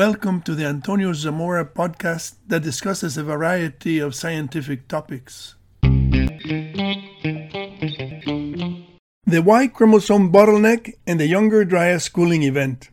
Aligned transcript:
Welcome 0.00 0.40
to 0.48 0.54
the 0.54 0.64
Antonio 0.64 1.12
Zamora 1.12 1.66
podcast 1.66 2.36
that 2.46 2.62
discusses 2.62 3.18
a 3.18 3.22
variety 3.22 3.98
of 3.98 4.14
scientific 4.14 4.88
topics. 4.88 5.56
The 9.26 9.42
Y 9.44 9.66
chromosome 9.66 10.32
bottleneck 10.32 10.94
and 11.06 11.20
the 11.20 11.26
Younger 11.26 11.66
Dryas 11.66 12.08
cooling 12.08 12.44
event. 12.44 12.88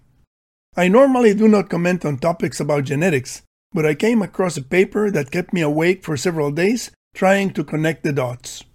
I 0.75 0.89
normally 0.89 1.33
do 1.33 1.47
not 1.47 1.69
comment 1.69 2.03
on 2.03 2.17
topics 2.17 2.59
about 2.59 2.83
genetics, 2.83 3.41
but 3.71 3.85
I 3.85 3.95
came 3.95 4.21
across 4.21 4.57
a 4.57 4.61
paper 4.61 5.09
that 5.09 5.31
kept 5.31 5.53
me 5.53 5.61
awake 5.61 6.03
for 6.03 6.17
several 6.17 6.51
days 6.51 6.91
trying 7.15 7.51
to 7.53 7.63
connect 7.63 8.03
the 8.03 8.11
dots. 8.11 8.65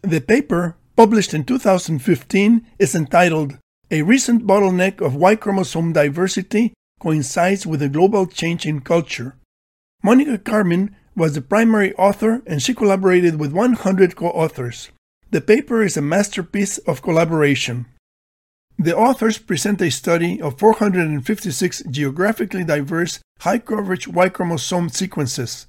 The 0.00 0.22
paper, 0.22 0.78
published 0.96 1.34
in 1.34 1.44
2015, 1.44 2.66
is 2.78 2.94
entitled 2.94 3.58
A 3.90 4.00
Recent 4.00 4.46
Bottleneck 4.46 5.02
of 5.02 5.14
Y 5.14 5.36
Chromosome 5.36 5.92
Diversity 5.92 6.72
Coincides 7.00 7.66
with 7.66 7.82
a 7.82 7.88
Global 7.88 8.26
Change 8.26 8.64
in 8.64 8.80
Culture. 8.80 9.36
Monika 10.04 10.38
Karmin 10.38 10.94
was 11.14 11.34
the 11.34 11.42
primary 11.42 11.94
author 11.94 12.42
and 12.46 12.62
she 12.62 12.74
collaborated 12.74 13.38
with 13.38 13.52
100 13.52 14.16
co 14.16 14.26
authors. 14.28 14.90
The 15.30 15.40
paper 15.40 15.82
is 15.82 15.96
a 15.96 16.02
masterpiece 16.02 16.78
of 16.78 17.02
collaboration. 17.02 17.86
The 18.78 18.96
authors 18.96 19.38
present 19.38 19.80
a 19.82 19.90
study 19.90 20.40
of 20.40 20.58
456 20.58 21.82
geographically 21.90 22.64
diverse, 22.64 23.20
high 23.40 23.58
coverage 23.58 24.06
Y 24.06 24.28
chromosome 24.28 24.88
sequences. 24.88 25.66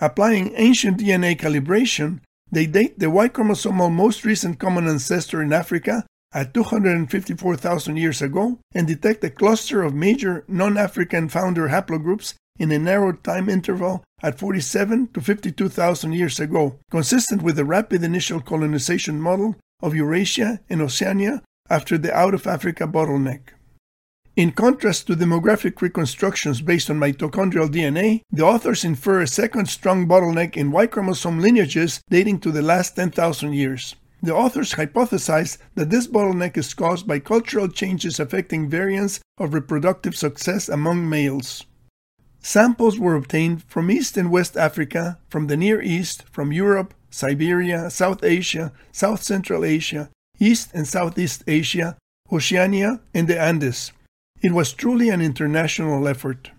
Applying 0.00 0.52
ancient 0.56 0.98
DNA 0.98 1.36
calibration, 1.36 2.20
they 2.50 2.66
date 2.66 2.98
the 2.98 3.10
Y 3.10 3.28
chromosomal 3.28 3.92
most 3.92 4.24
recent 4.24 4.58
common 4.58 4.86
ancestor 4.86 5.42
in 5.42 5.52
Africa 5.52 6.04
at 6.32 6.52
254,000 6.52 7.96
years 7.96 8.20
ago 8.20 8.58
and 8.74 8.86
detect 8.86 9.24
a 9.24 9.30
cluster 9.30 9.82
of 9.82 9.94
major 9.94 10.44
non 10.48 10.76
African 10.76 11.28
founder 11.28 11.68
haplogroups 11.68 12.34
in 12.58 12.72
a 12.72 12.78
narrow 12.78 13.12
time 13.12 13.48
interval 13.48 14.04
at 14.22 14.38
47 14.38 15.08
to 15.14 15.20
52,000 15.20 16.12
years 16.12 16.40
ago, 16.40 16.78
consistent 16.90 17.42
with 17.42 17.56
the 17.56 17.64
rapid 17.64 18.02
initial 18.02 18.40
colonization 18.40 19.20
model 19.20 19.56
of 19.80 19.94
Eurasia 19.94 20.60
and 20.68 20.82
Oceania 20.82 21.42
after 21.70 21.96
the 21.96 22.12
out 22.14 22.34
of 22.34 22.46
Africa 22.46 22.86
bottleneck. 22.86 23.40
In 24.36 24.52
contrast 24.52 25.08
to 25.08 25.16
demographic 25.16 25.80
reconstructions 25.80 26.60
based 26.60 26.90
on 26.90 26.98
mitochondrial 27.00 27.68
DNA, 27.68 28.20
the 28.30 28.44
authors 28.44 28.84
infer 28.84 29.20
a 29.20 29.26
second 29.26 29.68
strong 29.68 30.06
bottleneck 30.06 30.56
in 30.56 30.70
Y 30.70 30.86
chromosome 30.86 31.40
lineages 31.40 32.00
dating 32.08 32.38
to 32.40 32.52
the 32.52 32.62
last 32.62 32.94
10,000 32.94 33.52
years. 33.52 33.96
The 34.20 34.34
authors 34.34 34.74
hypothesize 34.74 35.58
that 35.74 35.90
this 35.90 36.08
bottleneck 36.08 36.56
is 36.56 36.74
caused 36.74 37.06
by 37.06 37.20
cultural 37.20 37.68
changes 37.68 38.18
affecting 38.18 38.68
variants 38.68 39.20
of 39.38 39.54
reproductive 39.54 40.16
success 40.16 40.68
among 40.68 41.08
males. 41.08 41.64
Samples 42.40 42.98
were 42.98 43.14
obtained 43.14 43.62
from 43.64 43.90
East 43.90 44.16
and 44.16 44.30
West 44.30 44.56
Africa, 44.56 45.18
from 45.28 45.46
the 45.46 45.56
Near 45.56 45.80
East, 45.80 46.24
from 46.30 46.52
Europe, 46.52 46.94
Siberia, 47.10 47.90
South 47.90 48.24
Asia, 48.24 48.72
South 48.92 49.22
Central 49.22 49.64
Asia, 49.64 50.10
East 50.38 50.70
and 50.74 50.86
Southeast 50.86 51.42
Asia, 51.46 51.96
Oceania, 52.32 53.00
and 53.14 53.28
the 53.28 53.40
Andes. 53.40 53.92
It 54.40 54.52
was 54.52 54.72
truly 54.72 55.08
an 55.08 55.20
international 55.20 56.06
effort. 56.06 56.50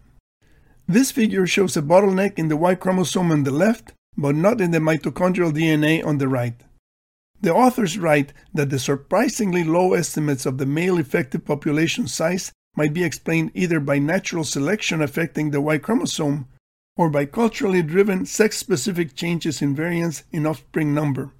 This 0.87 1.11
figure 1.11 1.45
shows 1.45 1.77
a 1.77 1.81
bottleneck 1.81 2.39
in 2.39 2.47
the 2.47 2.57
Y 2.57 2.75
chromosome 2.75 3.31
on 3.31 3.43
the 3.43 3.51
left, 3.51 3.93
but 4.17 4.35
not 4.35 4.59
in 4.59 4.71
the 4.71 4.79
mitochondrial 4.79 5.53
DNA 5.53 6.05
on 6.05 6.17
the 6.17 6.27
right. 6.27 6.55
The 7.41 7.53
authors 7.53 7.97
write 7.97 8.33
that 8.53 8.69
the 8.69 8.79
surprisingly 8.79 9.63
low 9.63 9.93
estimates 9.93 10.45
of 10.45 10.57
the 10.57 10.65
male 10.65 10.97
effective 10.97 11.45
population 11.45 12.07
size 12.07 12.51
might 12.75 12.93
be 12.93 13.03
explained 13.03 13.51
either 13.53 13.79
by 13.79 13.99
natural 13.99 14.43
selection 14.43 15.01
affecting 15.01 15.51
the 15.51 15.61
Y 15.61 15.77
chromosome 15.77 16.47
or 16.97 17.09
by 17.09 17.25
culturally 17.25 17.81
driven 17.81 18.25
sex 18.25 18.57
specific 18.57 19.15
changes 19.15 19.61
in 19.61 19.73
variance 19.73 20.23
in 20.31 20.45
offspring 20.45 20.93
number. 20.93 21.31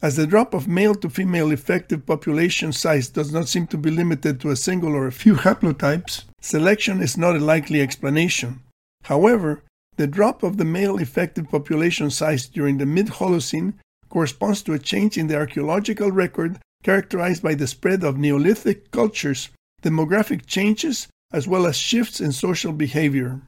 As 0.00 0.14
the 0.14 0.28
drop 0.28 0.54
of 0.54 0.68
male 0.68 0.94
to 0.94 1.10
female 1.10 1.50
effective 1.50 2.06
population 2.06 2.72
size 2.72 3.08
does 3.08 3.32
not 3.32 3.48
seem 3.48 3.66
to 3.68 3.76
be 3.76 3.90
limited 3.90 4.40
to 4.40 4.50
a 4.50 4.56
single 4.56 4.94
or 4.94 5.08
a 5.08 5.12
few 5.12 5.34
haplotypes, 5.34 6.24
selection 6.40 7.02
is 7.02 7.18
not 7.18 7.34
a 7.34 7.40
likely 7.40 7.80
explanation. 7.80 8.60
However, 9.02 9.64
the 9.96 10.06
drop 10.06 10.44
of 10.44 10.56
the 10.56 10.64
male 10.64 10.98
effective 10.98 11.50
population 11.50 12.10
size 12.10 12.46
during 12.46 12.78
the 12.78 12.86
mid 12.86 13.08
Holocene 13.08 13.74
corresponds 14.08 14.62
to 14.62 14.72
a 14.72 14.78
change 14.78 15.18
in 15.18 15.26
the 15.26 15.36
archaeological 15.36 16.10
record 16.10 16.58
characterized 16.82 17.42
by 17.42 17.54
the 17.54 17.66
spread 17.66 18.04
of 18.04 18.18
Neolithic 18.18 18.90
cultures, 18.90 19.48
demographic 19.82 20.46
changes, 20.46 21.08
as 21.32 21.46
well 21.46 21.66
as 21.66 21.76
shifts 21.76 22.20
in 22.20 22.32
social 22.32 22.72
behavior. 22.72 23.42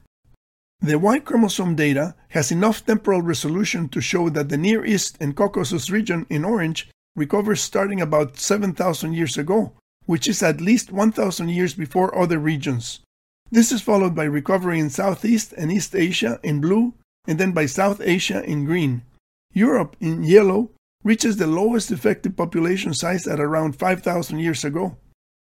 The 0.81 0.97
Y 0.97 1.19
chromosome 1.19 1.75
data 1.75 2.15
has 2.29 2.51
enough 2.51 2.85
temporal 2.85 3.21
resolution 3.21 3.87
to 3.89 4.01
show 4.01 4.29
that 4.29 4.49
the 4.49 4.57
Near 4.57 4.83
East 4.83 5.17
and 5.19 5.35
Caucasus 5.35 5.89
region 5.89 6.25
in 6.29 6.43
orange 6.43 6.89
recovers 7.15 7.61
starting 7.61 8.01
about 8.01 8.39
7,000 8.39 9.13
years 9.13 9.37
ago, 9.37 9.73
which 10.05 10.27
is 10.27 10.41
at 10.41 10.61
least 10.61 10.91
1,000 10.91 11.49
years 11.49 11.73
before 11.73 12.17
other 12.17 12.39
regions. 12.39 12.99
This 13.51 13.71
is 13.71 13.81
followed 13.81 14.15
by 14.15 14.23
recovery 14.23 14.79
in 14.79 14.89
Southeast 14.89 15.53
and 15.57 15.71
East 15.71 15.93
Asia 15.93 16.39
in 16.41 16.61
blue, 16.61 16.93
and 17.27 17.37
then 17.37 17.51
by 17.51 17.65
South 17.65 18.01
Asia 18.01 18.43
in 18.43 18.65
green. 18.65 19.03
Europe 19.53 19.95
in 19.99 20.23
yellow 20.23 20.71
reaches 21.03 21.37
the 21.37 21.47
lowest 21.47 21.91
effective 21.91 22.35
population 22.37 22.93
size 22.93 23.27
at 23.27 23.39
around 23.39 23.73
5,000 23.75 24.39
years 24.39 24.63
ago. 24.63 24.97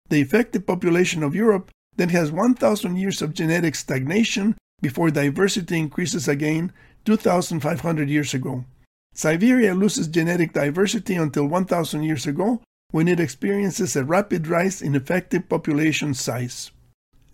The 0.09 0.21
effective 0.21 0.67
population 0.67 1.23
of 1.23 1.35
Europe 1.35 1.71
then 1.95 2.09
has 2.09 2.31
1,000 2.31 2.97
years 2.97 3.21
of 3.21 3.33
genetic 3.33 3.75
stagnation 3.75 4.55
before 4.81 5.09
diversity 5.09 5.79
increases 5.79 6.27
again 6.27 6.71
2,500 7.05 8.09
years 8.09 8.33
ago. 8.33 8.65
Siberia 9.13 9.73
loses 9.73 10.07
genetic 10.07 10.53
diversity 10.53 11.15
until 11.15 11.45
1,000 11.45 12.03
years 12.03 12.27
ago 12.27 12.61
when 12.91 13.07
it 13.07 13.19
experiences 13.19 13.95
a 13.95 14.03
rapid 14.03 14.47
rise 14.47 14.81
in 14.81 14.93
effective 14.93 15.47
population 15.47 16.13
size. 16.13 16.71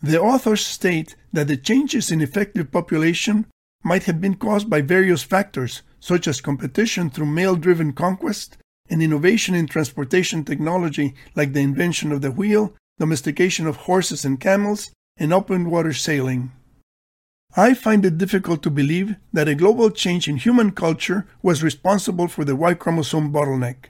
The 0.02 0.22
authors 0.22 0.66
state 0.66 1.16
that 1.34 1.48
the 1.48 1.58
changes 1.58 2.12
in 2.12 2.22
effective 2.22 2.72
population 2.72 3.46
might 3.84 4.04
have 4.04 4.22
been 4.22 4.36
caused 4.36 4.70
by 4.70 4.82
various 4.82 5.24
factors, 5.24 5.82
such 6.02 6.28
as 6.28 6.42
competition 6.42 7.10
through 7.10 7.28
male 7.28 7.56
driven 7.56 7.94
conquest 7.94 8.58
and 8.90 9.02
innovation 9.02 9.56
in 9.56 9.68
transportation 9.68 10.44
technology 10.44 11.16
like 11.34 11.54
the 11.54 11.62
invention 11.62 12.12
of 12.12 12.22
the 12.22 12.32
wheel, 12.32 12.74
domestication 13.00 13.66
of 13.66 13.78
horses 13.78 14.26
and 14.26 14.42
camels, 14.42 14.92
and 15.18 15.32
open 15.32 15.70
water 15.70 15.94
sailing. 15.94 16.52
I 17.56 17.74
find 17.74 18.06
it 18.06 18.18
difficult 18.18 18.64
to 18.64 18.70
believe 18.70 19.16
that 19.32 19.48
a 19.48 19.56
global 19.56 19.90
change 19.92 20.28
in 20.28 20.38
human 20.38 20.72
culture 20.72 21.28
was 21.42 21.64
responsible 21.64 22.28
for 22.28 22.44
the 22.44 22.56
Y 22.56 22.74
chromosome 22.74 23.32
bottleneck. 23.32 23.86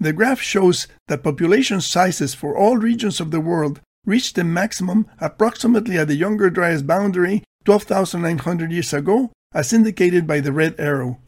The 0.00 0.12
graph 0.12 0.40
shows 0.40 0.86
that 1.08 1.24
population 1.24 1.80
sizes 1.80 2.34
for 2.34 2.56
all 2.56 2.76
regions 2.76 3.20
of 3.20 3.30
the 3.30 3.40
world 3.40 3.80
reached 4.04 4.38
a 4.38 4.44
maximum 4.44 5.06
approximately 5.20 5.98
at 5.98 6.08
the 6.08 6.14
Younger 6.14 6.50
Dryas 6.50 6.82
boundary 6.82 7.42
12,900 7.64 8.72
years 8.72 8.92
ago, 8.92 9.32
as 9.52 9.72
indicated 9.72 10.26
by 10.26 10.40
the 10.40 10.52
red 10.52 10.74
arrow. 10.78 11.18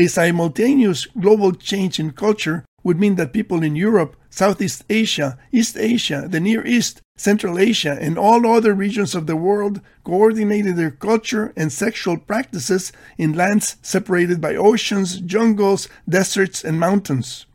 A 0.00 0.06
simultaneous 0.06 1.06
global 1.06 1.50
change 1.50 1.98
in 1.98 2.12
culture 2.12 2.64
would 2.84 3.00
mean 3.00 3.16
that 3.16 3.32
people 3.32 3.64
in 3.64 3.74
Europe, 3.74 4.14
Southeast 4.30 4.84
Asia, 4.88 5.36
East 5.50 5.76
Asia, 5.76 6.28
the 6.30 6.38
Near 6.38 6.64
East, 6.64 7.02
Central 7.16 7.58
Asia, 7.58 7.98
and 8.00 8.16
all 8.16 8.46
other 8.46 8.74
regions 8.74 9.16
of 9.16 9.26
the 9.26 9.34
world 9.34 9.80
coordinated 10.04 10.76
their 10.76 10.92
culture 10.92 11.52
and 11.56 11.72
sexual 11.72 12.16
practices 12.16 12.92
in 13.16 13.32
lands 13.32 13.74
separated 13.82 14.40
by 14.40 14.54
oceans, 14.54 15.18
jungles, 15.18 15.88
deserts, 16.08 16.62
and 16.62 16.78
mountains. 16.78 17.46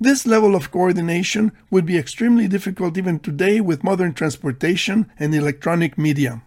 This 0.00 0.26
level 0.26 0.56
of 0.56 0.72
coordination 0.72 1.52
would 1.70 1.86
be 1.86 1.96
extremely 1.96 2.48
difficult 2.48 2.98
even 2.98 3.20
today 3.20 3.60
with 3.60 3.84
modern 3.84 4.12
transportation 4.12 5.06
and 5.20 5.32
electronic 5.32 5.96
media. 5.96 6.42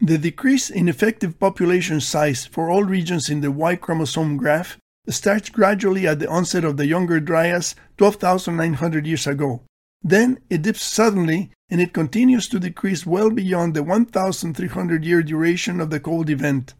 The 0.00 0.18
decrease 0.18 0.70
in 0.70 0.88
effective 0.88 1.40
population 1.40 2.00
size 2.00 2.46
for 2.46 2.70
all 2.70 2.84
regions 2.84 3.28
in 3.28 3.40
the 3.40 3.50
Y 3.50 3.74
chromosome 3.74 4.36
graph 4.36 4.78
starts 5.08 5.48
gradually 5.48 6.06
at 6.06 6.20
the 6.20 6.28
onset 6.28 6.64
of 6.64 6.76
the 6.76 6.86
Younger 6.86 7.18
Dryas 7.18 7.74
12,900 7.96 9.06
years 9.06 9.26
ago. 9.26 9.62
Then 10.02 10.38
it 10.48 10.62
dips 10.62 10.82
suddenly 10.82 11.50
and 11.68 11.80
it 11.80 11.92
continues 11.92 12.48
to 12.48 12.60
decrease 12.60 13.06
well 13.06 13.30
beyond 13.30 13.74
the 13.74 13.82
1,300 13.82 15.04
year 15.04 15.22
duration 15.22 15.80
of 15.80 15.90
the 15.90 15.98
cold 15.98 16.30
event. 16.30 16.74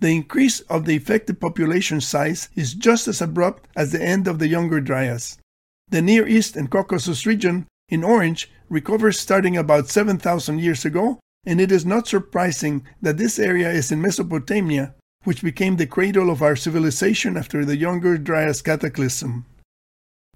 The 0.00 0.10
increase 0.10 0.60
of 0.60 0.84
the 0.84 0.96
effective 0.96 1.40
population 1.40 2.02
size 2.02 2.50
is 2.54 2.74
just 2.74 3.08
as 3.08 3.22
abrupt 3.22 3.68
as 3.74 3.92
the 3.92 4.02
end 4.02 4.28
of 4.28 4.38
the 4.38 4.48
Younger 4.48 4.80
Dryas. 4.80 5.38
The 5.88 6.02
Near 6.02 6.28
East 6.28 6.56
and 6.56 6.70
Caucasus 6.70 7.24
region, 7.24 7.66
in 7.88 8.04
orange, 8.04 8.50
recovers 8.68 9.18
starting 9.18 9.56
about 9.56 9.88
7,000 9.88 10.58
years 10.58 10.84
ago, 10.84 11.20
and 11.46 11.60
it 11.60 11.70
is 11.70 11.84
not 11.84 12.08
surprising 12.08 12.84
that 13.02 13.18
this 13.18 13.38
area 13.38 13.70
is 13.70 13.92
in 13.92 14.00
Mesopotamia, 14.00 14.94
which 15.24 15.42
became 15.42 15.76
the 15.76 15.86
cradle 15.86 16.30
of 16.30 16.42
our 16.42 16.56
civilization 16.56 17.36
after 17.36 17.64
the 17.64 17.76
Younger 17.76 18.18
Dryas 18.18 18.62
cataclysm. 18.62 19.46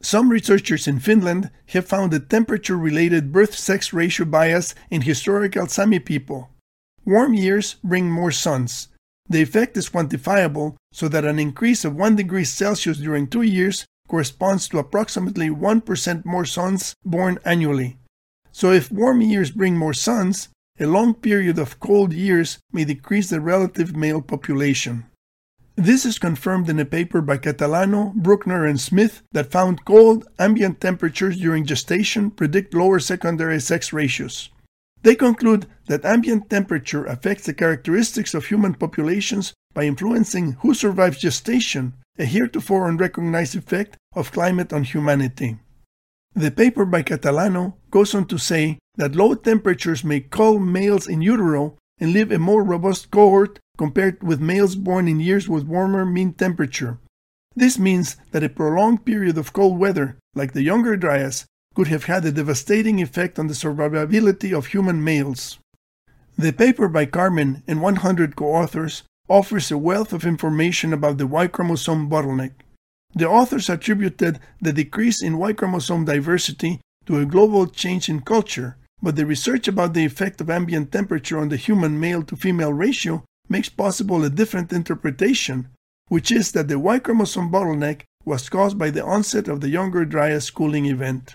Some 0.01 0.29
researchers 0.29 0.87
in 0.87 1.01
Finland 1.01 1.51
have 1.69 1.87
found 1.87 2.15
a 2.15 2.21
temperature 2.21 2.77
related 2.77 3.33
birth 3.33 3.55
sex 3.55 3.93
ratio 3.93 4.27
bias 4.27 4.75
in 4.91 5.03
historical 5.03 5.67
Sami 5.67 5.99
people. 5.99 6.51
warm 7.05 7.35
years 7.35 7.77
bring 7.83 8.11
more 8.11 8.31
sons. 8.31 8.89
The 9.29 9.43
effect 9.43 9.77
is 9.77 9.91
quantifiable 9.91 10.77
so 10.93 11.09
that 11.09 11.25
an 11.25 11.39
increase 11.39 11.85
of 11.85 11.97
1 11.97 12.17
degree 12.17 12.45
Celsius 12.45 12.99
during 12.99 13.27
two 13.27 13.43
years 13.43 13.87
corresponds 14.09 14.69
to 14.69 14.79
approximately 14.79 15.49
1% 15.51 16.25
more 16.25 16.45
sons 16.45 16.95
born 17.05 17.39
annually. 17.45 17.99
So 18.53 18.73
if 18.73 18.91
warm 18.91 19.21
years 19.21 19.51
bring 19.51 19.77
more 19.77 19.95
sons, 19.95 20.49
a 20.81 20.87
long 20.87 21.15
period 21.15 21.59
of 21.59 21.81
cold 21.81 22.13
years 22.13 22.59
may 22.73 22.85
decrease 22.85 23.31
the 23.31 23.41
relative 23.41 23.97
male 23.97 24.23
population. 24.23 25.05
This 25.75 26.05
is 26.05 26.19
confirmed 26.19 26.69
in 26.69 26.81
a 26.81 26.85
paper 26.85 27.21
by 27.21 27.39
Catalano, 27.39 28.13
Bruckner, 28.15 28.65
and 28.65 28.81
Smith 28.81 29.23
that 29.33 29.53
found 29.53 29.85
cold 29.85 30.27
ambient 30.39 30.81
temperatures 30.81 31.39
during 31.39 31.65
gestation 31.65 32.31
predict 32.31 32.75
lower 32.75 32.99
secondary 32.99 33.61
sex 33.61 33.93
ratios. 33.93 34.51
They 35.03 35.15
conclude 35.15 35.67
that 35.87 36.05
ambient 36.05 36.51
temperature 36.51 37.05
affects 37.05 37.47
the 37.47 37.55
characteristics 37.55 38.35
of 38.35 38.47
human 38.47 38.75
populations 38.75 39.55
by 39.73 39.85
influencing 39.85 40.53
who 40.61 40.75
survives 40.75 41.19
gestation, 41.19 41.95
a 42.19 42.25
heretofore 42.25 42.89
unrecognized 42.89 43.55
effect 43.55 43.97
of 44.17 44.33
climate 44.33 44.73
on 44.73 44.83
humanity. 44.83 45.59
The 46.39 46.53
paper 46.53 46.85
by 46.85 47.03
Catalano 47.03 47.75
goes 47.91 48.15
on 48.15 48.27
to 48.27 48.39
say 48.39 48.79
that 48.95 49.17
low 49.17 49.35
temperatures 49.35 50.05
may 50.05 50.21
cull 50.21 50.61
males 50.61 51.09
in 51.09 51.21
utero 51.21 51.77
and 51.99 52.13
leave 52.13 52.31
a 52.31 52.39
more 52.39 52.63
robust 52.63 53.11
cohort 53.11 53.59
compared 53.77 54.23
with 54.23 54.41
males 54.41 54.77
born 54.77 55.09
in 55.09 55.19
years 55.19 55.49
with 55.49 55.65
warmer 55.65 56.07
mean 56.07 56.33
temperature. 56.33 57.01
This 57.57 57.77
means 57.77 58.15
that 58.31 58.45
a 58.45 58.49
prolonged 58.49 59.05
period 59.05 59.37
of 59.37 59.53
cold 59.53 59.81
weather, 59.81 60.17
like 60.37 60.53
the 60.53 60.63
Younger 60.63 60.97
Dryas, 60.97 61.45
could 61.75 61.89
have 61.89 62.05
had 62.05 62.25
a 62.25 62.31
devastating 62.31 63.03
effect 63.03 63.41
on 63.41 63.49
the 63.49 63.55
survivability 63.55 64.57
of 64.57 64.67
human 64.67 65.03
males. 65.03 65.59
The 66.39 66.53
paper 66.53 66.87
by 66.87 67.07
Karmin 67.07 67.65
and 67.67 67.83
100 67.83 68.37
co 68.37 68.55
authors 68.55 69.03
offers 69.29 69.73
a 69.73 69.77
wealth 69.77 70.13
of 70.13 70.25
information 70.25 70.93
about 70.93 71.19
the 71.19 71.27
Y 71.27 71.49
chromosome 71.49 72.09
bottleneck. 72.09 72.53
The 73.15 73.29
authors 73.29 73.69
attributed 73.69 74.39
the 74.61 74.73
decrease 74.73 75.23
in 75.23 75.39
Y 75.39 75.53
chromosome 75.53 76.05
diversity 76.05 76.81
to 77.07 77.19
a 77.19 77.27
global 77.27 77.67
change 77.67 78.09
in 78.09 78.21
culture, 78.21 78.77
but 79.03 79.17
the 79.17 79.27
research 79.27 79.67
about 79.67 79.95
the 79.95 80.05
effect 80.05 80.41
of 80.41 80.51
ambient 80.51 80.93
temperature 80.93 81.39
on 81.39 81.49
the 81.49 81.57
human 81.57 81.99
male 81.99 82.23
to 82.25 82.37
female 82.37 82.73
ratio 82.73 83.25
makes 83.49 83.69
possible 83.69 84.23
a 84.25 84.31
different 84.31 84.73
interpretation, 84.73 85.69
which 86.09 86.31
is 86.31 86.53
that 86.53 86.69
the 86.69 86.79
Y 86.79 86.99
chromosome 86.99 87.51
bottleneck 87.51 88.03
was 88.25 88.51
caused 88.51 88.79
by 88.79 88.91
the 88.91 89.05
onset 89.05 89.49
of 89.49 89.61
the 89.61 89.71
Younger 89.71 90.05
Dryas 90.05 90.51
cooling 90.51 90.87
event. 90.87 91.35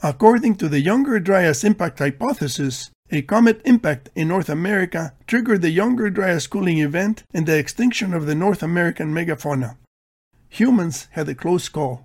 According 0.00 0.54
to 0.56 0.68
the 0.68 0.80
Younger 0.80 1.18
Dryas 1.18 1.64
impact 1.64 1.98
hypothesis, 1.98 2.90
a 3.10 3.22
comet 3.22 3.60
impact 3.64 4.10
in 4.14 4.28
North 4.28 4.48
America 4.48 5.14
triggered 5.26 5.62
the 5.62 5.70
Younger 5.70 6.08
Dryas 6.08 6.46
cooling 6.46 6.78
event 6.78 7.24
and 7.34 7.46
the 7.46 7.58
extinction 7.58 8.14
of 8.14 8.26
the 8.26 8.36
North 8.36 8.62
American 8.62 9.12
megafauna. 9.12 9.76
Humans 10.48 11.08
had 11.12 11.28
a 11.28 11.34
close 11.34 11.68
call. 11.68 12.04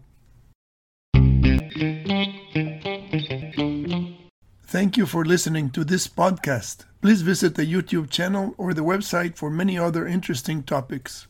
Thank 4.65 4.97
you 4.97 5.05
for 5.05 5.23
listening 5.23 5.69
to 5.71 5.83
this 5.83 6.07
podcast. 6.07 6.85
Please 7.01 7.21
visit 7.21 7.55
the 7.55 7.65
YouTube 7.65 8.09
channel 8.09 8.55
or 8.57 8.73
the 8.73 8.83
website 8.83 9.37
for 9.37 9.49
many 9.49 9.77
other 9.77 10.07
interesting 10.07 10.63
topics. 10.63 11.27